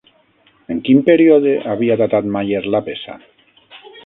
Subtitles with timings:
[0.75, 3.23] En quin període havia datat Mayer la peça?